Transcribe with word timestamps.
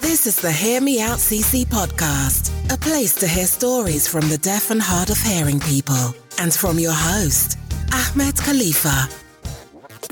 This 0.00 0.26
is 0.26 0.36
the 0.36 0.50
Hear 0.52 0.80
Me 0.80 1.00
Out 1.00 1.18
CC 1.18 1.64
podcast, 1.64 2.52
a 2.72 2.76
place 2.76 3.14
to 3.16 3.28
hear 3.28 3.46
stories 3.46 4.08
from 4.08 4.28
the 4.28 4.38
deaf 4.38 4.70
and 4.70 4.82
hard 4.82 5.08
of 5.08 5.18
hearing 5.18 5.60
people, 5.60 6.14
and 6.38 6.52
from 6.52 6.78
your 6.78 6.92
host, 6.92 7.58
Ahmed 7.92 8.36
Khalifa. 8.36 9.08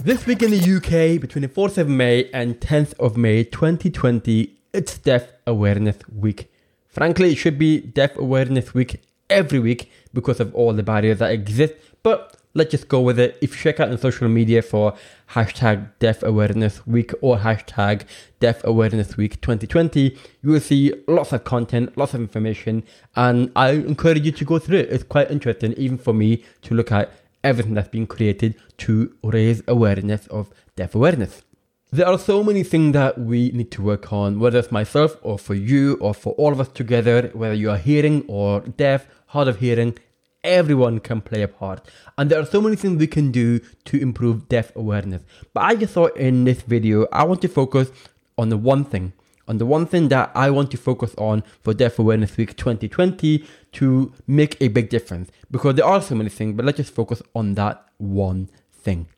This 0.03 0.25
week 0.27 0.43
in 0.43 0.53
the 0.53 0.77
UK, 0.77 1.21
between 1.21 1.43
the 1.43 1.49
4th 1.49 1.77
of 1.79 1.89
May 1.89 2.31
and 2.33 2.61
10th 2.61 2.95
of 3.01 3.17
May 3.17 3.45
2020, 3.45 4.55
it's 4.73 4.97
Deaf 4.99 5.33
Awareness 5.47 5.97
Week. 6.15 6.51
Frankly, 6.87 7.33
it 7.33 7.37
should 7.37 7.59
be 7.59 7.81
Deaf 7.81 8.17
Awareness 8.17 8.73
Week 8.73 9.03
every 9.29 9.59
week 9.59 9.91
because 10.15 10.41
of 10.41 10.55
all 10.55 10.73
the 10.73 10.83
barriers 10.83 11.19
that 11.19 11.33
exist, 11.33 11.75
but 12.03 12.38
let's 12.55 12.71
just 12.71 12.89
go 12.89 13.01
with 13.01 13.19
it. 13.19 13.39
If 13.41 13.53
you 13.53 13.63
check 13.63 13.81
out 13.81 13.91
on 13.91 13.99
social 13.99 14.29
media 14.29 14.63
for 14.63 14.95
hashtag 15.31 15.91
Deaf 15.99 16.23
Awareness 16.23 16.87
Week 16.87 17.13
or 17.21 17.39
hashtag 17.39 18.03
Deaf 18.41 18.63
Awareness 18.65 19.17
Week 19.17 19.41
2020, 19.41 20.17
you 20.43 20.51
will 20.51 20.61
see 20.61 20.93
lots 21.07 21.33
of 21.33 21.45
content, 21.45 21.97
lots 21.97 22.15
of 22.15 22.21
information, 22.21 22.83
and 23.17 23.51
I 23.55 23.71
encourage 23.71 24.25
you 24.25 24.33
to 24.33 24.45
go 24.45 24.59
through 24.59 24.79
it. 24.79 24.91
It's 24.91 25.05
quite 25.05 25.31
interesting, 25.31 25.73
even 25.75 25.99
for 25.99 26.13
me, 26.13 26.45
to 26.63 26.75
look 26.75 26.91
at 26.93 27.13
everything 27.45 27.75
that's 27.75 27.89
been 27.89 28.07
created 28.07 28.55
to 28.79 29.15
raise 29.23 29.63
awareness 29.69 30.27
of 30.29 30.51
deaf 30.77 30.95
awareness. 30.95 31.43
There 31.91 32.07
are 32.07 32.19
so 32.19 32.45
many 32.45 32.65
things 32.65 32.93
that 32.93 33.19
we 33.19 33.51
need 33.53 33.71
to 33.73 33.83
work 33.83 34.13
on, 34.13 34.39
whether 34.39 34.59
it's 34.59 34.71
myself 34.71 35.17
or 35.23 35.39
for 35.39 35.55
you 35.55 35.97
or 36.03 36.13
for 36.13 36.35
all 36.35 36.53
of 36.53 36.61
us 36.61 36.69
together, 36.69 37.31
whether 37.33 37.55
you 37.55 37.71
are 37.71 37.79
hearing 37.79 38.25
or 38.29 38.61
deaf, 38.61 39.07
hard 39.29 39.49
of 39.49 39.61
hearing, 39.61 39.99
everyone 40.45 41.01
can 41.01 41.21
play 41.21 41.43
a 41.43 41.49
part. 41.49 41.87
And 42.17 42.31
there 42.31 42.41
are 42.41 42.47
so 42.47 42.61
many 42.61 42.77
things 42.77 42.99
we 42.99 43.07
can 43.07 43.31
do 43.31 43.61
to 43.87 44.01
improve 44.01 44.49
deaf 44.49 44.75
awareness. 44.77 45.23
But 45.53 45.65
I 45.65 45.75
just 45.77 45.95
thought 45.95 46.17
in 46.17 46.45
this 46.45 46.63
video, 46.63 47.07
I 47.13 47.25
want 47.25 47.43
to 47.43 47.49
focus 47.49 47.91
on 48.37 48.49
the 48.49 48.57
one 48.57 48.85
thing, 48.85 49.13
on 49.47 49.59
the 49.59 49.67
one 49.67 49.87
thing 49.87 50.09
that 50.09 50.31
I 50.35 50.51
want 50.51 50.71
to 50.73 50.77
focus 50.77 51.15
on 51.19 51.43
for 51.63 51.75
Deaf 51.75 51.99
Awareness 51.99 52.37
Week 52.37 52.57
2020 52.57 53.45
to 53.73 54.13
make 54.27 54.57
a 54.61 54.69
big 54.69 54.89
difference. 54.89 55.31
Because 55.51 55.75
there 55.75 55.87
are 55.87 56.01
so 56.01 56.15
many 56.15 56.31
things, 56.31 56.55
but 56.55 56.65
let's 56.65 56.77
just 56.77 56.95
focus 56.95 57.23
on 57.35 57.55
that 57.55 57.85
one 57.99 58.49
thing. 58.73 59.09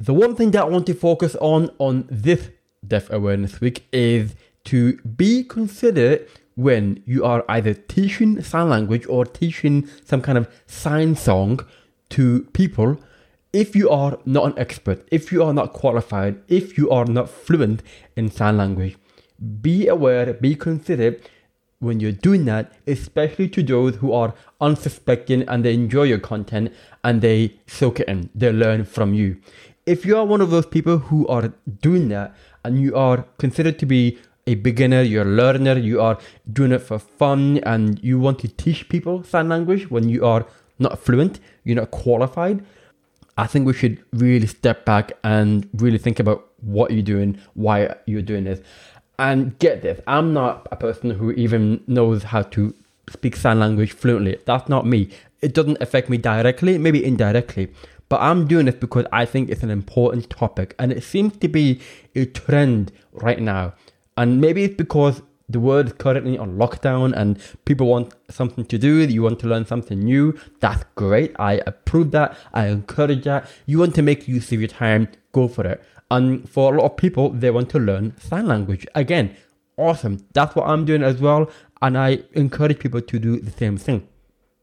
The 0.00 0.14
one 0.14 0.34
thing 0.34 0.50
that 0.52 0.62
I 0.62 0.68
want 0.68 0.86
to 0.86 0.94
focus 0.94 1.36
on 1.40 1.70
on 1.78 2.08
this 2.10 2.50
Deaf 2.86 3.10
Awareness 3.10 3.60
Week 3.60 3.86
is 3.92 4.34
to 4.64 4.96
be 4.98 5.44
considerate 5.44 6.28
when 6.54 7.02
you 7.04 7.24
are 7.24 7.44
either 7.48 7.74
teaching 7.74 8.42
sign 8.42 8.68
language 8.68 9.06
or 9.06 9.24
teaching 9.24 9.88
some 10.04 10.20
kind 10.20 10.38
of 10.38 10.48
sign 10.66 11.14
song 11.14 11.60
to 12.10 12.42
people 12.52 12.98
if 13.52 13.76
you 13.76 13.88
are 13.88 14.18
not 14.24 14.46
an 14.46 14.58
expert, 14.58 15.06
if 15.12 15.30
you 15.30 15.42
are 15.42 15.54
not 15.54 15.72
qualified, 15.72 16.42
if 16.48 16.76
you 16.76 16.90
are 16.90 17.04
not 17.04 17.30
fluent 17.30 17.82
in 18.16 18.28
sign 18.28 18.56
language. 18.56 18.96
Be 19.60 19.86
aware, 19.86 20.32
be 20.32 20.56
considerate 20.56 21.30
when 21.78 22.00
you're 22.00 22.12
doing 22.12 22.46
that, 22.46 22.72
especially 22.86 23.48
to 23.50 23.62
those 23.62 23.96
who 23.96 24.12
are 24.12 24.34
unsuspecting 24.60 25.42
and 25.48 25.64
they 25.64 25.74
enjoy 25.74 26.04
your 26.04 26.18
content 26.18 26.72
and 27.04 27.20
they 27.20 27.54
soak 27.66 28.00
it 28.00 28.08
in, 28.08 28.30
they 28.34 28.50
learn 28.50 28.84
from 28.84 29.14
you 29.14 29.36
if 29.86 30.06
you 30.06 30.16
are 30.16 30.24
one 30.24 30.40
of 30.40 30.50
those 30.50 30.66
people 30.66 30.98
who 30.98 31.26
are 31.26 31.52
doing 31.82 32.08
that 32.08 32.34
and 32.64 32.80
you 32.80 32.96
are 32.96 33.26
considered 33.38 33.78
to 33.78 33.86
be 33.86 34.18
a 34.46 34.54
beginner, 34.56 35.02
you're 35.02 35.22
a 35.22 35.24
learner, 35.24 35.78
you 35.78 36.00
are 36.00 36.18
doing 36.52 36.72
it 36.72 36.80
for 36.80 36.98
fun, 36.98 37.58
and 37.64 38.02
you 38.02 38.18
want 38.18 38.38
to 38.40 38.48
teach 38.48 38.88
people 38.88 39.22
sign 39.24 39.48
language 39.48 39.90
when 39.90 40.08
you 40.08 40.24
are 40.24 40.46
not 40.78 40.98
fluent, 40.98 41.40
you're 41.64 41.76
not 41.76 41.90
qualified, 41.90 42.64
I 43.36 43.46
think 43.46 43.66
we 43.66 43.72
should 43.72 44.02
really 44.12 44.46
step 44.46 44.84
back 44.84 45.12
and 45.24 45.68
really 45.74 45.98
think 45.98 46.20
about 46.20 46.50
what 46.60 46.92
you're 46.92 47.02
doing, 47.02 47.38
why 47.54 47.94
you're 48.06 48.22
doing 48.22 48.44
this. 48.44 48.60
And 49.18 49.58
get 49.58 49.82
this, 49.82 50.00
I'm 50.06 50.32
not 50.32 50.68
a 50.70 50.76
person 50.76 51.10
who 51.10 51.32
even 51.32 51.82
knows 51.86 52.24
how 52.24 52.42
to 52.42 52.74
speak 53.08 53.36
sign 53.36 53.60
language 53.60 53.92
fluently. 53.92 54.38
That's 54.44 54.68
not 54.68 54.86
me. 54.86 55.10
It 55.40 55.52
doesn't 55.52 55.80
affect 55.80 56.08
me 56.08 56.16
directly, 56.16 56.78
maybe 56.78 57.04
indirectly. 57.04 57.72
But 58.08 58.20
I'm 58.20 58.46
doing 58.46 58.66
this 58.66 58.74
because 58.76 59.06
I 59.12 59.24
think 59.24 59.50
it's 59.50 59.62
an 59.62 59.70
important 59.70 60.30
topic 60.30 60.74
and 60.78 60.92
it 60.92 61.02
seems 61.02 61.36
to 61.38 61.48
be 61.48 61.80
a 62.14 62.26
trend 62.26 62.92
right 63.12 63.40
now. 63.40 63.74
And 64.16 64.40
maybe 64.40 64.64
it's 64.64 64.76
because 64.76 65.22
the 65.48 65.60
world 65.60 65.86
is 65.86 65.92
currently 65.94 66.38
on 66.38 66.56
lockdown 66.56 67.14
and 67.14 67.38
people 67.64 67.86
want 67.86 68.14
something 68.30 68.64
to 68.64 68.78
do, 68.78 68.96
you 69.00 69.22
want 69.22 69.38
to 69.40 69.46
learn 69.46 69.66
something 69.66 69.98
new. 69.98 70.38
That's 70.60 70.84
great. 70.94 71.34
I 71.38 71.60
approve 71.66 72.12
that. 72.12 72.36
I 72.52 72.68
encourage 72.68 73.24
that. 73.24 73.48
You 73.66 73.78
want 73.78 73.94
to 73.96 74.02
make 74.02 74.26
use 74.26 74.52
of 74.52 74.60
your 74.60 74.68
time, 74.68 75.08
go 75.32 75.48
for 75.48 75.66
it. 75.66 75.82
And 76.10 76.48
for 76.48 76.74
a 76.74 76.78
lot 76.78 76.92
of 76.92 76.96
people, 76.96 77.30
they 77.30 77.50
want 77.50 77.70
to 77.70 77.78
learn 77.78 78.18
sign 78.18 78.46
language. 78.46 78.86
Again, 78.94 79.36
awesome. 79.76 80.26
That's 80.32 80.54
what 80.54 80.68
I'm 80.68 80.84
doing 80.84 81.02
as 81.02 81.20
well. 81.20 81.50
And 81.82 81.98
I 81.98 82.20
encourage 82.32 82.78
people 82.78 83.00
to 83.00 83.18
do 83.18 83.40
the 83.40 83.50
same 83.50 83.76
thing. 83.76 84.08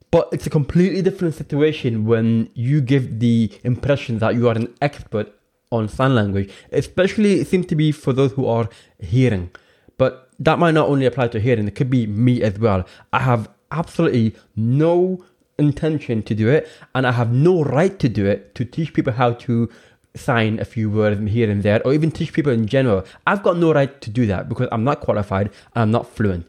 But 0.10 0.30
it's 0.32 0.48
a 0.48 0.50
completely 0.50 1.02
different 1.02 1.36
situation 1.36 2.06
when 2.06 2.50
you 2.54 2.82
give 2.82 3.20
the 3.20 3.52
impression 3.64 4.20
that 4.20 4.36
you 4.36 4.50
are 4.50 4.56
an 4.56 4.74
expert 4.82 5.34
on 5.72 5.88
sign 5.88 6.16
language, 6.16 6.52
especially 6.72 7.40
it 7.40 7.48
seems 7.48 7.66
to 7.68 7.76
be 7.76 7.92
for 7.92 8.14
those 8.14 8.32
who 8.34 8.46
are 8.46 8.70
hearing. 9.00 9.52
But 9.98 10.30
that 10.40 10.60
might 10.60 10.74
not 10.74 10.90
only 10.90 11.06
apply 11.06 11.30
to 11.30 11.40
hearing, 11.40 11.68
it 11.68 11.76
could 11.76 11.90
be 11.90 12.08
me 12.08 12.42
as 12.42 12.60
well. 12.60 12.86
I 13.14 13.20
have 13.20 13.50
absolutely 13.72 14.36
no 14.56 15.24
intention 15.58 16.24
to 16.24 16.36
do 16.36 16.50
it, 16.50 16.68
and 16.96 17.06
I 17.06 17.12
have 17.12 17.32
no 17.32 17.64
right 17.64 17.98
to 18.00 18.10
do 18.10 18.26
it 18.26 18.56
to 18.56 18.66
teach 18.66 18.94
people 18.94 19.14
how 19.14 19.34
to 19.34 19.70
sign 20.14 20.60
a 20.60 20.66
few 20.66 20.90
words 20.90 21.22
here 21.32 21.50
and 21.50 21.64
there, 21.64 21.82
or 21.86 21.94
even 21.94 22.12
teach 22.12 22.34
people 22.34 22.52
in 22.52 22.66
general. 22.66 23.06
I've 23.26 23.44
got 23.44 23.58
no 23.58 23.74
right 23.74 24.02
to 24.02 24.10
do 24.10 24.26
that 24.26 24.50
because 24.50 24.68
I'm 24.72 24.84
not 24.84 25.00
qualified 25.00 25.48
and 25.76 25.84
I'm 25.84 25.92
not 25.92 26.08
fluent 26.08 26.46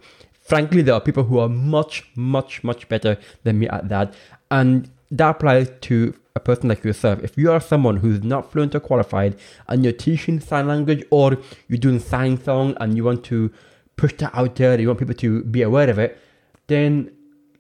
frankly, 0.53 0.83
there 0.83 0.95
are 0.95 1.01
people 1.01 1.25
who 1.25 1.39
are 1.39 1.49
much, 1.49 2.05
much, 2.15 2.63
much 2.63 2.89
better 2.89 3.17
than 3.45 3.59
me 3.59 3.69
at 3.69 3.89
that. 3.89 4.13
And 4.51 4.91
that 5.13 5.31
applies 5.31 5.71
to 5.83 6.15
a 6.35 6.41
person 6.41 6.69
like 6.69 6.83
yourself. 6.83 7.23
If 7.23 7.37
you 7.37 7.53
are 7.53 7.61
someone 7.61 7.99
who's 7.99 8.23
not 8.23 8.51
fluent 8.51 8.75
or 8.75 8.81
qualified 8.81 9.37
and 9.69 9.85
you're 9.85 9.93
teaching 9.93 10.41
sign 10.41 10.67
language 10.67 11.05
or 11.11 11.37
you're 11.69 11.79
doing 11.79 12.01
sign 12.01 12.43
song 12.43 12.75
and 12.81 12.97
you 12.97 13.05
want 13.05 13.23
to 13.25 13.53
push 13.97 14.15
that 14.15 14.35
out 14.35 14.57
there, 14.57 14.81
you 14.81 14.89
want 14.89 14.99
people 14.99 15.15
to 15.15 15.45
be 15.45 15.63
aware 15.63 15.91
of 15.91 15.99
it, 15.99 16.19
then 16.67 17.13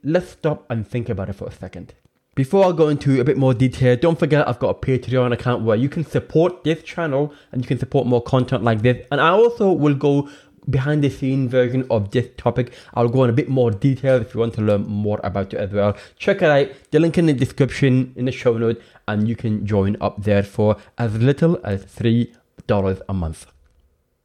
let's 0.02 0.30
stop 0.30 0.64
and 0.70 0.88
think 0.88 1.10
about 1.10 1.28
it 1.28 1.34
for 1.34 1.46
a 1.46 1.52
second. 1.52 1.94
Before 2.34 2.64
I 2.64 2.74
go 2.74 2.88
into 2.88 3.20
a 3.20 3.24
bit 3.24 3.36
more 3.36 3.52
detail, 3.52 3.94
don't 3.94 4.18
forget 4.18 4.48
I've 4.48 4.58
got 4.58 4.70
a 4.70 4.74
Patreon 4.74 5.34
account 5.34 5.64
where 5.64 5.76
you 5.76 5.90
can 5.90 6.02
support 6.02 6.64
this 6.64 6.82
channel 6.82 7.34
and 7.52 7.60
you 7.60 7.68
can 7.68 7.78
support 7.78 8.06
more 8.06 8.22
content 8.22 8.64
like 8.64 8.80
this. 8.80 9.06
And 9.12 9.20
I 9.20 9.28
also 9.28 9.70
will 9.70 9.94
go 9.94 10.30
behind 10.70 11.02
the 11.02 11.10
scene 11.10 11.48
version 11.48 11.86
of 11.90 12.10
this 12.10 12.28
topic. 12.36 12.72
I'll 12.94 13.08
go 13.08 13.24
in 13.24 13.30
a 13.30 13.32
bit 13.32 13.48
more 13.48 13.70
detail 13.70 14.20
if 14.20 14.34
you 14.34 14.40
want 14.40 14.54
to 14.54 14.62
learn 14.62 14.86
more 14.86 15.20
about 15.24 15.52
it 15.54 15.58
as 15.58 15.70
well. 15.70 15.96
Check 16.18 16.42
it 16.42 16.50
out. 16.50 16.68
The 16.90 17.00
link 17.00 17.18
in 17.18 17.26
the 17.26 17.32
description 17.32 18.12
in 18.16 18.26
the 18.26 18.32
show 18.32 18.56
note, 18.56 18.80
and 19.08 19.28
you 19.28 19.36
can 19.36 19.66
join 19.66 19.96
up 20.00 20.22
there 20.22 20.42
for 20.42 20.76
as 20.98 21.14
little 21.16 21.58
as 21.64 21.84
$3 21.84 23.00
a 23.08 23.14
month. 23.14 23.46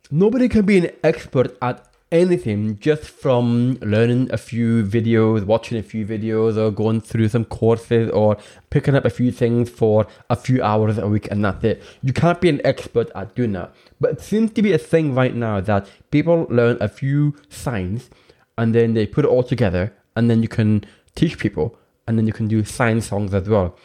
Nobody 0.10 0.48
can 0.48 0.66
be 0.66 0.78
an 0.78 0.92
expert 1.04 1.58
at 1.62 1.86
anything 2.12 2.80
just 2.80 3.04
from 3.04 3.78
learning 3.82 4.30
a 4.32 4.38
few 4.38 4.84
videos, 4.84 5.44
watching 5.44 5.78
a 5.78 5.84
few 5.84 6.06
videos, 6.06 6.58
or 6.58 6.72
going 6.72 7.02
through 7.02 7.30
some 7.30 7.46
courses, 7.46 8.10
or 8.12 8.38
picking 8.70 8.96
up 8.96 9.06
a 9.06 9.10
few 9.10 9.32
things 9.32 9.70
for 9.70 10.08
a 10.30 10.36
few 10.36 10.64
hours 10.64 10.98
a 10.98 11.08
week, 11.08 11.30
and 11.30 11.44
that's 11.44 11.64
it. 11.64 11.84
You 12.02 12.14
can't 12.14 12.40
be 12.40 12.50
an 12.50 12.62
expert 12.66 13.10
at 13.16 13.36
doing 13.36 13.54
that. 13.54 13.74
But 14.00 14.12
it 14.12 14.22
seems 14.22 14.52
to 14.54 14.62
be 14.62 14.74
a 14.74 14.78
thing 14.78 15.14
right 15.14 15.36
now 15.36 15.60
that 15.62 15.88
people 16.12 16.48
learn 16.50 16.78
a 16.80 16.88
few 16.88 17.36
signs 17.50 18.10
and 18.58 18.74
then 18.74 18.94
they 18.94 19.06
put 19.06 19.24
it 19.26 19.28
all 19.28 19.44
together, 19.44 19.94
and 20.16 20.30
then 20.30 20.42
you 20.42 20.48
can 20.48 20.84
teach 21.16 21.38
people, 21.38 21.78
and 22.08 22.18
then 22.18 22.26
you 22.26 22.34
can 22.34 22.48
do 22.48 22.64
sign 22.64 23.02
songs 23.02 23.34
as 23.34 23.48
well. 23.48 23.76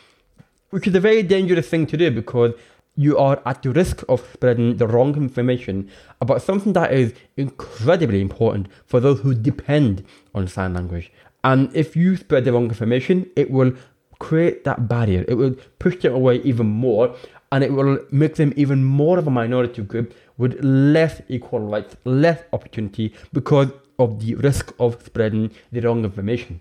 Which 0.70 0.86
is 0.86 0.94
a 0.94 1.00
very 1.00 1.22
dangerous 1.22 1.68
thing 1.68 1.86
to 1.88 1.96
do 1.98 2.10
because 2.10 2.54
you 2.96 3.16
are 3.16 3.40
at 3.46 3.62
the 3.62 3.70
risk 3.70 4.02
of 4.08 4.20
spreading 4.32 4.76
the 4.76 4.86
wrong 4.86 5.16
information 5.16 5.88
about 6.20 6.42
something 6.42 6.72
that 6.74 6.92
is 6.92 7.14
incredibly 7.36 8.20
important 8.20 8.68
for 8.86 9.00
those 9.00 9.20
who 9.20 9.34
depend 9.34 10.04
on 10.34 10.46
sign 10.46 10.74
language. 10.74 11.10
And 11.44 11.74
if 11.74 11.96
you 11.96 12.16
spread 12.16 12.44
the 12.44 12.52
wrong 12.52 12.68
information, 12.68 13.30
it 13.34 13.50
will 13.50 13.72
create 14.18 14.64
that 14.64 14.88
barrier. 14.88 15.24
It 15.26 15.34
will 15.34 15.56
push 15.78 15.96
them 15.96 16.14
away 16.14 16.36
even 16.42 16.66
more 16.66 17.16
and 17.50 17.64
it 17.64 17.72
will 17.72 17.98
make 18.10 18.36
them 18.36 18.52
even 18.56 18.84
more 18.84 19.18
of 19.18 19.26
a 19.26 19.30
minority 19.30 19.82
group 19.82 20.14
with 20.38 20.62
less 20.62 21.20
equal 21.28 21.60
rights, 21.60 21.96
less 22.04 22.42
opportunity 22.52 23.14
because 23.32 23.68
of 23.98 24.20
the 24.20 24.34
risk 24.36 24.72
of 24.78 25.02
spreading 25.04 25.50
the 25.70 25.80
wrong 25.80 26.04
information. 26.04 26.60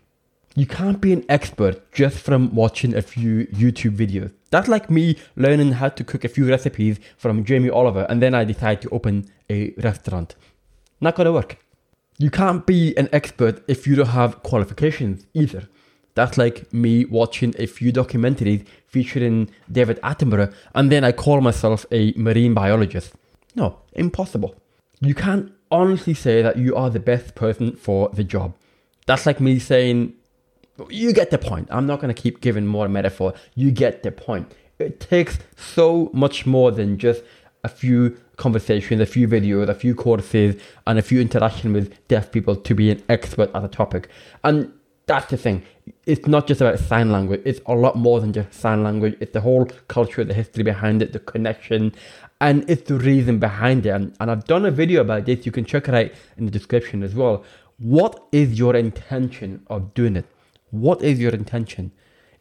You 0.53 0.65
can't 0.65 0.99
be 0.99 1.13
an 1.13 1.23
expert 1.29 1.91
just 1.93 2.17
from 2.17 2.53
watching 2.53 2.93
a 2.93 3.01
few 3.01 3.47
YouTube 3.47 3.95
videos. 3.95 4.33
That's 4.49 4.67
like 4.67 4.89
me 4.89 5.15
learning 5.37 5.73
how 5.73 5.87
to 5.87 6.03
cook 6.03 6.25
a 6.25 6.29
few 6.29 6.49
recipes 6.49 6.99
from 7.17 7.45
Jamie 7.45 7.69
Oliver 7.69 8.05
and 8.09 8.21
then 8.21 8.35
I 8.35 8.43
decide 8.43 8.81
to 8.81 8.89
open 8.89 9.31
a 9.49 9.73
restaurant. 9.77 10.35
Not 10.99 11.15
gonna 11.15 11.31
work. 11.31 11.57
You 12.17 12.29
can't 12.29 12.65
be 12.65 12.93
an 12.97 13.07
expert 13.13 13.63
if 13.69 13.87
you 13.87 13.95
don't 13.95 14.07
have 14.07 14.43
qualifications 14.43 15.25
either. 15.33 15.69
That's 16.15 16.37
like 16.37 16.71
me 16.73 17.05
watching 17.05 17.55
a 17.57 17.65
few 17.65 17.93
documentaries 17.93 18.67
featuring 18.87 19.49
David 19.71 20.01
Attenborough 20.01 20.53
and 20.75 20.91
then 20.91 21.05
I 21.05 21.13
call 21.13 21.39
myself 21.39 21.85
a 21.93 22.11
marine 22.17 22.53
biologist. 22.53 23.13
No, 23.55 23.79
impossible. 23.93 24.55
You 24.99 25.15
can't 25.15 25.53
honestly 25.71 26.13
say 26.13 26.41
that 26.41 26.57
you 26.57 26.75
are 26.75 26.89
the 26.89 26.99
best 26.99 27.35
person 27.35 27.77
for 27.77 28.09
the 28.09 28.25
job. 28.25 28.53
That's 29.07 29.25
like 29.25 29.39
me 29.39 29.57
saying, 29.57 30.13
you 30.89 31.13
get 31.13 31.31
the 31.31 31.37
point. 31.37 31.67
I'm 31.71 31.85
not 31.85 32.01
going 32.01 32.13
to 32.13 32.21
keep 32.21 32.41
giving 32.41 32.65
more 32.65 32.87
metaphor. 32.87 33.33
You 33.55 33.71
get 33.71 34.03
the 34.03 34.11
point. 34.11 34.53
It 34.79 34.99
takes 34.99 35.39
so 35.55 36.09
much 36.13 36.45
more 36.45 36.71
than 36.71 36.97
just 36.97 37.23
a 37.63 37.69
few 37.69 38.17
conversations, 38.37 39.01
a 39.01 39.05
few 39.05 39.27
videos, 39.27 39.69
a 39.69 39.75
few 39.75 39.93
courses, 39.93 40.59
and 40.87 40.97
a 40.97 41.01
few 41.01 41.21
interaction 41.21 41.73
with 41.73 42.07
deaf 42.07 42.31
people 42.31 42.55
to 42.55 42.73
be 42.73 42.89
an 42.89 43.03
expert 43.07 43.51
at 43.53 43.63
a 43.63 43.67
topic. 43.67 44.09
And 44.43 44.73
that's 45.05 45.29
the 45.29 45.37
thing. 45.37 45.63
It's 46.05 46.27
not 46.27 46.47
just 46.47 46.61
about 46.61 46.79
sign 46.79 47.11
language. 47.11 47.41
It's 47.45 47.59
a 47.65 47.73
lot 47.73 47.95
more 47.95 48.19
than 48.19 48.33
just 48.33 48.53
sign 48.53 48.83
language. 48.83 49.15
It's 49.19 49.33
the 49.33 49.41
whole 49.41 49.65
culture, 49.87 50.23
the 50.23 50.33
history 50.33 50.63
behind 50.63 51.01
it, 51.01 51.13
the 51.13 51.19
connection, 51.19 51.93
and 52.39 52.67
it's 52.69 52.87
the 52.87 52.95
reason 52.95 53.37
behind 53.37 53.85
it. 53.85 53.89
And, 53.89 54.15
and 54.19 54.31
I've 54.31 54.45
done 54.45 54.65
a 54.65 54.71
video 54.71 55.01
about 55.01 55.25
this. 55.25 55.45
You 55.45 55.51
can 55.51 55.65
check 55.65 55.87
it 55.87 55.93
out 55.93 56.11
in 56.37 56.45
the 56.45 56.51
description 56.51 57.03
as 57.03 57.13
well. 57.13 57.43
What 57.77 58.23
is 58.31 58.57
your 58.57 58.75
intention 58.75 59.63
of 59.67 59.93
doing 59.93 60.15
it? 60.15 60.25
What 60.71 61.01
is 61.03 61.19
your 61.19 61.31
intention? 61.31 61.91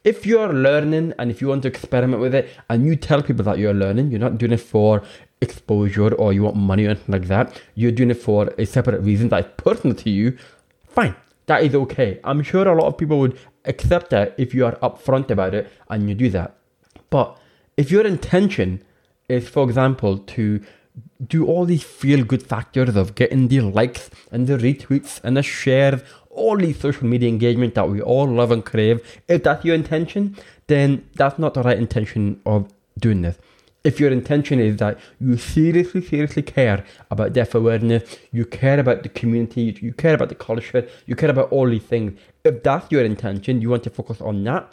If 0.03 0.25
you're 0.25 0.53
learning 0.53 1.12
and 1.19 1.31
if 1.31 1.43
you 1.43 1.49
want 1.49 1.62
to 1.62 1.69
experiment 1.69 2.23
with 2.23 2.35
it 2.35 2.49
and 2.71 2.87
you 2.87 2.97
tell 2.97 3.23
people 3.23 3.44
that 3.44 3.59
you're 3.59 3.75
learning, 3.75 4.11
you're 4.11 4.21
not 4.21 4.38
doing 4.38 4.53
it 4.53 4.61
for 4.61 5.03
exposure 5.43 6.15
or 6.15 6.32
you 6.32 6.44
want 6.44 6.56
money 6.56 6.87
or 6.87 6.91
anything 6.91 7.12
like 7.12 7.27
that, 7.27 7.61
you're 7.75 7.93
doing 7.93 8.11
it 8.11 8.15
for 8.15 8.55
a 8.56 8.65
separate 8.65 9.03
reason 9.03 9.29
that 9.29 9.44
is 9.44 9.53
personal 9.56 9.94
to 9.97 10.09
you, 10.09 10.38
fine. 10.88 11.15
That 11.47 11.65
is 11.65 11.75
okay. 11.75 12.21
I'm 12.25 12.43
sure 12.43 12.67
a 12.67 12.75
lot 12.75 12.87
of 12.87 12.97
people 12.97 13.19
would 13.19 13.38
accept 13.65 14.11
that 14.11 14.35
if 14.38 14.55
you 14.55 14.65
are 14.65 14.76
upfront 14.76 15.31
about 15.31 15.55
it 15.55 15.71
and 15.88 16.09
you 16.09 16.15
do 16.15 16.31
that. 16.31 16.56
But 17.11 17.37
if 17.76 17.91
your 17.91 18.06
intention 18.06 18.83
is, 19.29 19.49
for 19.49 19.65
example, 19.65 20.19
to 20.19 20.62
do 21.26 21.47
all 21.47 21.65
these 21.65 21.83
feel 21.83 22.25
good 22.25 22.43
factors 22.43 22.97
of 22.97 23.15
getting 23.15 23.49
the 23.49 23.61
likes 23.61 24.11
and 24.31 24.47
the 24.47 24.56
retweets 24.56 25.21
and 25.23 25.37
the 25.37 25.43
shares, 25.43 26.03
all 26.31 26.59
social 26.73 27.06
media 27.06 27.29
engagement 27.29 27.75
that 27.75 27.88
we 27.88 28.00
all 28.00 28.27
love 28.27 28.50
and 28.50 28.65
crave, 28.65 29.21
if 29.29 29.43
that's 29.43 29.65
your 29.65 29.75
intention, 29.75 30.37
then 30.69 31.09
that's 31.17 31.38
not 31.38 31.55
the 31.55 31.62
right 31.62 31.79
intention 31.79 32.41
of 32.47 32.73
doing 32.99 33.23
this. 33.23 33.38
If 33.82 33.99
your 33.99 34.12
intention 34.12 34.61
is 34.61 34.77
that 34.77 34.99
you 35.21 35.37
seriously, 35.38 36.03
seriously 36.03 36.43
care 36.43 36.85
about 37.11 37.32
deaf 37.32 37.55
awareness, 37.55 38.19
you 38.31 38.44
care 38.44 38.79
about 38.79 39.03
the 39.03 39.09
community, 39.09 39.77
you 39.81 39.93
care 39.93 40.15
about 40.15 40.29
the 40.29 40.35
culture, 40.35 40.87
you 41.06 41.17
care 41.17 41.31
about 41.31 41.50
all 41.50 41.69
these 41.69 41.82
things, 41.82 42.19
if 42.44 42.62
that's 42.62 42.91
your 42.93 43.05
intention, 43.05 43.62
you 43.62 43.71
want 43.71 43.83
to 43.85 43.91
focus 43.91 44.21
on 44.21 44.44
that, 44.44 44.71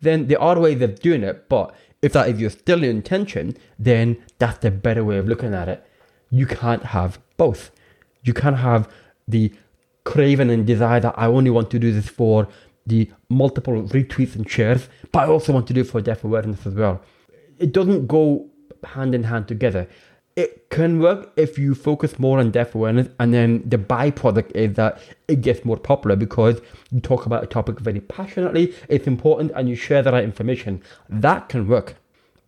then 0.00 0.26
there 0.26 0.40
are 0.40 0.58
ways 0.58 0.80
of 0.82 1.00
doing 1.00 1.22
it. 1.22 1.48
But 1.48 1.74
if 2.02 2.12
that 2.12 2.28
is 2.28 2.40
your 2.40 2.50
still 2.50 2.82
your 2.82 2.90
intention, 2.90 3.56
then 3.78 4.22
that's 4.38 4.58
the 4.58 4.70
better 4.70 5.04
way 5.04 5.18
of 5.18 5.26
looking 5.26 5.54
at 5.54 5.68
it. 5.68 5.86
You 6.30 6.46
can't 6.46 6.84
have 6.84 7.18
both. 7.36 7.70
You 8.22 8.34
can't 8.34 8.58
have 8.58 8.88
the 9.26 9.52
craving 10.04 10.50
and 10.50 10.66
desire 10.66 11.00
that 11.00 11.14
I 11.16 11.26
only 11.26 11.50
want 11.50 11.70
to 11.70 11.78
do 11.78 11.92
this 11.92 12.08
for 12.08 12.48
the 12.86 13.10
multiple 13.28 13.82
retweets 13.82 14.34
and 14.34 14.48
shares, 14.48 14.88
but 15.12 15.20
I 15.20 15.26
also 15.26 15.52
want 15.52 15.66
to 15.68 15.74
do 15.74 15.82
it 15.82 15.86
for 15.88 16.00
deaf 16.00 16.24
awareness 16.24 16.66
as 16.66 16.74
well. 16.74 17.02
It 17.58 17.72
doesn't 17.72 18.06
go 18.06 18.48
hand 18.84 19.14
in 19.14 19.24
hand 19.24 19.48
together. 19.48 19.86
It 20.36 20.70
can 20.70 21.00
work 21.00 21.32
if 21.36 21.58
you 21.58 21.74
focus 21.74 22.18
more 22.18 22.38
on 22.38 22.50
deaf 22.50 22.74
awareness, 22.74 23.08
and 23.18 23.34
then 23.34 23.62
the 23.68 23.76
byproduct 23.76 24.52
is 24.52 24.74
that 24.76 25.00
it 25.28 25.42
gets 25.42 25.64
more 25.64 25.76
popular 25.76 26.16
because 26.16 26.60
you 26.90 27.00
talk 27.00 27.26
about 27.26 27.44
a 27.44 27.46
topic 27.46 27.78
very 27.80 28.00
passionately, 28.00 28.74
it's 28.88 29.06
important, 29.06 29.52
and 29.54 29.68
you 29.68 29.74
share 29.74 30.02
the 30.02 30.12
right 30.12 30.24
information. 30.24 30.82
That 31.08 31.48
can 31.48 31.68
work. 31.68 31.96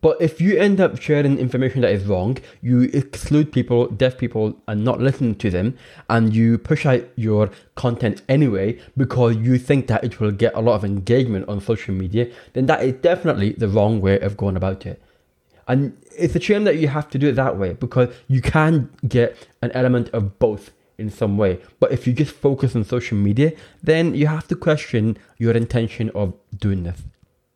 But 0.03 0.21
if 0.21 0.41
you 0.41 0.59
end 0.59 0.81
up 0.81 1.01
sharing 1.01 1.39
information 1.39 1.81
that 1.83 1.93
is 1.93 2.05
wrong, 2.05 2.37
you 2.61 2.91
exclude 2.93 3.53
people, 3.53 3.87
deaf 3.87 4.19
people, 4.19 4.61
and 4.67 4.85
not 4.85 5.01
listening 5.01 5.37
to 5.37 5.49
them, 5.49 5.79
and 6.11 6.35
you 6.35 6.59
push 6.59 6.85
out 6.85 7.05
your 7.15 7.51
content 7.77 8.21
anyway 8.29 8.81
because 8.97 9.37
you 9.37 9.59
think 9.59 9.87
that 9.87 10.03
it 10.03 10.19
will 10.19 10.33
get 10.33 10.55
a 10.55 10.61
lot 10.61 10.75
of 10.75 10.85
engagement 10.85 11.49
on 11.49 11.61
social 11.61 11.95
media, 11.95 12.29
then 12.53 12.67
that 12.67 12.83
is 12.83 12.95
definitely 12.95 13.53
the 13.53 13.69
wrong 13.69 14.01
way 14.01 14.19
of 14.19 14.37
going 14.37 14.57
about 14.57 14.85
it. 14.87 15.01
And 15.69 15.97
it's 16.19 16.35
a 16.35 16.41
shame 16.41 16.65
that 16.65 16.79
you 16.79 16.89
have 16.89 17.09
to 17.11 17.19
do 17.19 17.29
it 17.29 17.37
that 17.37 17.57
way 17.57 17.75
because 17.75 18.13
you 18.27 18.43
can 18.43 18.91
get 19.07 19.37
an 19.63 19.71
element 19.71 20.11
of 20.11 20.41
both 20.41 20.73
in 20.99 21.11
some 21.11 21.39
way. 21.39 21.61
But 21.79 21.93
if 21.93 22.09
you 22.09 22.13
just 22.13 22.33
focus 22.33 22.75
on 22.75 22.83
social 22.83 23.17
media, 23.17 23.53
then 23.81 24.17
you 24.17 24.27
have 24.27 24.49
to 24.49 24.57
question 24.57 25.17
your 25.39 25.57
intention 25.57 26.11
of 26.11 26.35
doing 26.59 26.83
this. 26.83 27.03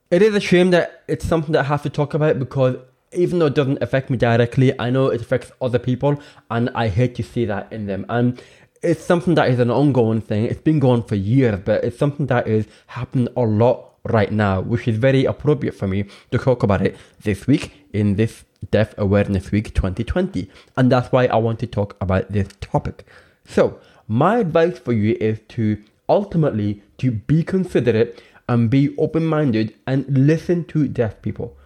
It 0.09 0.23
is 0.23 0.37
a 0.37 0.41
shame 0.41 0.71
that 0.71 1.03
it's 1.09 1.27
something 1.27 1.53
that 1.53 1.65
I 1.65 1.69
have 1.69 1.83
to 1.83 1.91
talk 1.91 2.15
about 2.15 2.39
because 2.39 2.77
even 3.13 3.41
though 3.41 3.47
it 3.47 3.55
doesn't 3.55 3.83
affect 3.83 4.09
me 4.09 4.17
directly, 4.17 4.79
I 4.79 4.89
know 4.89 5.07
it 5.09 5.21
affects 5.21 5.51
other 5.61 5.81
people 5.81 6.21
and 6.49 6.71
I 6.77 6.89
hate 6.89 7.17
to 7.17 7.25
see 7.25 7.45
that 7.47 7.73
in 7.73 7.87
them. 7.87 8.07
And 8.09 8.41
it's 8.83 9.05
something 9.05 9.35
that 9.35 9.49
is 9.49 9.59
an 9.59 9.71
ongoing 9.71 10.21
thing. 10.21 10.45
It's 10.45 10.61
been 10.61 10.79
going 10.79 11.03
for 11.03 11.17
years, 11.17 11.61
but 11.65 11.83
it's 11.83 11.99
something 11.99 12.27
that 12.27 12.47
is 12.47 12.69
happening 12.87 13.27
a 13.37 13.41
lot 13.41 13.95
right 14.05 14.31
now, 14.31 14.61
which 14.61 14.87
is 14.87 14.97
very 14.97 15.25
appropriate 15.25 15.75
for 15.75 15.89
me 15.89 16.05
to 16.31 16.39
talk 16.39 16.63
about 16.63 16.83
it 16.83 16.97
this 17.23 17.49
week 17.49 17.73
in 17.93 18.15
this 18.15 18.45
Deaf 18.71 18.95
Awareness 18.99 19.51
Week 19.51 19.75
2020. 19.75 20.49
And 20.77 20.93
that's 20.93 21.11
why 21.11 21.27
I 21.27 21.37
want 21.37 21.59
to 21.61 21.67
talk 21.67 21.97
about 22.01 22.31
this 22.31 22.47
topic. 22.61 23.05
So, 23.45 23.81
my 24.07 24.39
advice 24.39 24.79
for 24.79 24.93
you 24.93 25.17
is 25.21 25.41
to 25.49 25.83
ultimately 26.09 26.83
to 26.99 27.11
be 27.11 27.43
considerate 27.43 28.23
and 28.49 28.71
be 28.71 28.97
open 28.97 29.27
minded 29.27 29.75
and 29.87 30.07
listen 30.09 30.65
to 30.67 30.89
deaf 30.89 31.21
people. 31.23 31.57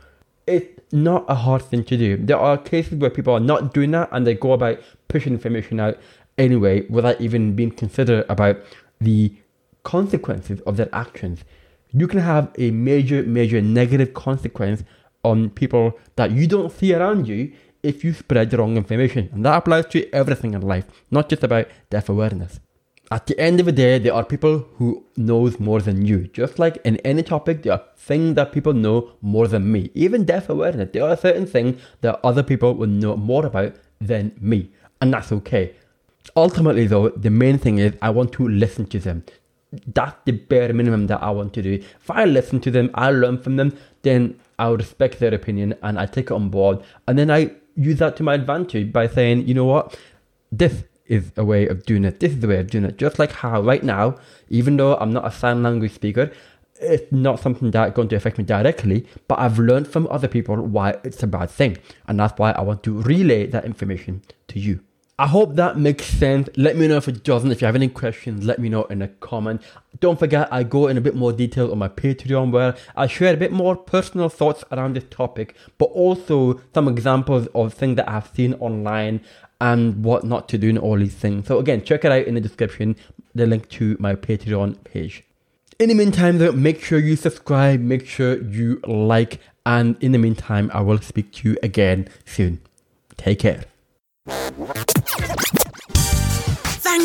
It's 0.46 0.80
not 0.92 1.24
a 1.28 1.34
hard 1.34 1.62
thing 1.62 1.84
to 1.84 1.96
do. 1.96 2.16
There 2.16 2.38
are 2.38 2.56
cases 2.56 2.98
where 2.98 3.10
people 3.10 3.34
are 3.34 3.40
not 3.40 3.74
doing 3.74 3.90
that 3.92 4.08
and 4.12 4.26
they 4.26 4.34
go 4.34 4.52
about 4.52 4.80
pushing 5.08 5.32
information 5.32 5.78
out 5.78 5.98
anyway 6.38 6.86
without 6.88 7.20
even 7.20 7.54
being 7.54 7.70
considerate 7.70 8.26
about 8.28 8.56
the 9.00 9.34
consequences 9.82 10.60
of 10.62 10.76
their 10.76 10.88
actions. 10.92 11.44
You 11.92 12.06
can 12.06 12.20
have 12.20 12.50
a 12.58 12.70
major, 12.70 13.22
major 13.22 13.60
negative 13.60 14.14
consequence 14.14 14.84
on 15.22 15.50
people 15.50 15.98
that 16.16 16.30
you 16.30 16.46
don't 16.46 16.72
see 16.72 16.94
around 16.94 17.28
you 17.28 17.52
if 17.82 18.04
you 18.04 18.12
spread 18.12 18.50
the 18.50 18.58
wrong 18.58 18.76
information. 18.76 19.28
And 19.32 19.44
that 19.44 19.56
applies 19.56 19.86
to 19.86 20.08
everything 20.14 20.54
in 20.54 20.62
life, 20.62 20.86
not 21.10 21.28
just 21.28 21.42
about 21.44 21.68
deaf 21.88 22.08
awareness. 22.08 22.60
At 23.12 23.26
the 23.26 23.38
end 23.40 23.58
of 23.58 23.66
the 23.66 23.72
day, 23.72 23.98
there 23.98 24.14
are 24.14 24.24
people 24.24 24.68
who 24.76 25.04
knows 25.16 25.58
more 25.58 25.80
than 25.80 26.06
you. 26.06 26.28
Just 26.28 26.60
like 26.60 26.78
in 26.84 26.98
any 26.98 27.24
topic, 27.24 27.64
there 27.64 27.72
are 27.72 27.82
things 27.96 28.36
that 28.36 28.52
people 28.52 28.72
know 28.72 29.10
more 29.20 29.48
than 29.48 29.72
me. 29.72 29.90
Even 29.94 30.24
deaf 30.24 30.48
awareness, 30.48 30.90
there 30.92 31.02
are 31.02 31.16
certain 31.16 31.44
things 31.44 31.80
that 32.02 32.20
other 32.22 32.44
people 32.44 32.72
will 32.74 32.86
know 32.86 33.16
more 33.16 33.44
about 33.44 33.74
than 34.00 34.30
me. 34.40 34.70
And 35.00 35.12
that's 35.12 35.32
okay. 35.32 35.74
Ultimately 36.36 36.86
though, 36.86 37.08
the 37.08 37.30
main 37.30 37.58
thing 37.58 37.78
is 37.78 37.94
I 38.00 38.10
want 38.10 38.30
to 38.34 38.46
listen 38.46 38.86
to 38.86 39.00
them. 39.00 39.24
That's 39.72 40.16
the 40.24 40.32
bare 40.32 40.72
minimum 40.72 41.08
that 41.08 41.20
I 41.20 41.30
want 41.30 41.52
to 41.54 41.62
do. 41.62 41.72
If 41.72 42.10
I 42.10 42.26
listen 42.26 42.60
to 42.60 42.70
them, 42.70 42.90
I 42.94 43.10
learn 43.10 43.38
from 43.42 43.56
them, 43.56 43.76
then 44.02 44.38
I 44.56 44.70
respect 44.70 45.18
their 45.18 45.34
opinion 45.34 45.74
and 45.82 45.98
I 45.98 46.06
take 46.06 46.26
it 46.26 46.32
on 46.34 46.48
board. 46.48 46.80
And 47.08 47.18
then 47.18 47.28
I 47.28 47.50
use 47.74 47.98
that 47.98 48.16
to 48.18 48.22
my 48.22 48.34
advantage 48.34 48.92
by 48.92 49.08
saying, 49.08 49.48
you 49.48 49.54
know 49.54 49.64
what, 49.64 49.98
this 50.52 50.84
is 51.10 51.32
a 51.36 51.44
way 51.44 51.66
of 51.66 51.84
doing 51.84 52.04
it. 52.04 52.20
This 52.20 52.32
is 52.32 52.40
the 52.40 52.48
way 52.48 52.58
of 52.58 52.70
doing 52.70 52.84
it. 52.84 52.96
Just 52.96 53.18
like 53.18 53.32
how 53.32 53.60
right 53.60 53.82
now, 53.82 54.16
even 54.48 54.76
though 54.76 54.96
I'm 54.96 55.12
not 55.12 55.26
a 55.26 55.32
sign 55.32 55.62
language 55.62 55.92
speaker, 55.92 56.30
it's 56.80 57.12
not 57.12 57.40
something 57.40 57.70
that's 57.70 57.94
going 57.94 58.08
to 58.08 58.16
affect 58.16 58.38
me 58.38 58.44
directly, 58.44 59.06
but 59.28 59.38
I've 59.38 59.58
learned 59.58 59.88
from 59.88 60.06
other 60.06 60.28
people 60.28 60.56
why 60.56 60.94
it's 61.04 61.22
a 61.22 61.26
bad 61.26 61.50
thing. 61.50 61.76
And 62.06 62.18
that's 62.18 62.38
why 62.38 62.52
I 62.52 62.62
want 62.62 62.82
to 62.84 63.02
relay 63.02 63.46
that 63.48 63.64
information 63.64 64.22
to 64.48 64.58
you. 64.58 64.80
I 65.20 65.26
hope 65.26 65.56
that 65.56 65.76
makes 65.76 66.06
sense. 66.06 66.48
Let 66.56 66.78
me 66.78 66.88
know 66.88 66.96
if 66.96 67.06
it 67.06 67.22
doesn't. 67.22 67.52
If 67.52 67.60
you 67.60 67.66
have 67.66 67.74
any 67.74 67.88
questions, 67.88 68.42
let 68.46 68.58
me 68.58 68.70
know 68.70 68.84
in 68.84 69.02
a 69.02 69.08
comment. 69.08 69.60
Don't 70.00 70.18
forget, 70.18 70.48
I 70.50 70.62
go 70.62 70.86
in 70.86 70.96
a 70.96 71.02
bit 71.02 71.14
more 71.14 71.30
detail 71.30 71.70
on 71.70 71.76
my 71.76 71.90
Patreon 71.90 72.50
where 72.50 72.74
I 72.96 73.06
share 73.06 73.34
a 73.34 73.36
bit 73.36 73.52
more 73.52 73.76
personal 73.76 74.30
thoughts 74.30 74.64
around 74.72 74.96
this 74.96 75.04
topic, 75.10 75.54
but 75.76 75.90
also 75.90 76.62
some 76.72 76.88
examples 76.88 77.48
of 77.54 77.74
things 77.74 77.96
that 77.96 78.08
I've 78.08 78.28
seen 78.34 78.54
online 78.54 79.20
and 79.60 80.02
what 80.02 80.24
not 80.24 80.48
to 80.48 80.56
do 80.56 80.70
in 80.70 80.78
all 80.78 80.96
these 80.96 81.16
things. 81.16 81.48
So 81.48 81.58
again, 81.58 81.84
check 81.84 82.06
it 82.06 82.12
out 82.12 82.24
in 82.24 82.34
the 82.34 82.40
description, 82.40 82.96
the 83.34 83.46
link 83.46 83.68
to 83.72 83.98
my 84.00 84.14
Patreon 84.14 84.82
page. 84.84 85.24
In 85.78 85.90
the 85.90 85.94
meantime, 85.94 86.38
though, 86.38 86.52
make 86.52 86.82
sure 86.82 86.98
you 86.98 87.16
subscribe, 87.16 87.80
make 87.80 88.06
sure 88.06 88.42
you 88.42 88.80
like, 88.86 89.38
and 89.66 90.02
in 90.02 90.12
the 90.12 90.18
meantime, 90.18 90.70
I 90.72 90.80
will 90.80 91.02
speak 91.02 91.30
to 91.32 91.50
you 91.50 91.58
again 91.62 92.08
soon. 92.24 92.62
Take 93.18 93.40
care. 93.40 93.64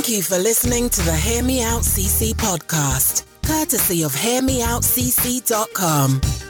Thank 0.05 0.17
you 0.17 0.23
for 0.23 0.37
listening 0.37 0.87
to 0.87 1.01
the 1.01 1.15
Hear 1.15 1.41
Me 1.41 1.63
Out 1.63 1.81
CC 1.81 2.35
podcast, 2.35 3.25
courtesy 3.41 4.03
of 4.03 4.13
HearMeOutCC.com. 4.13 6.44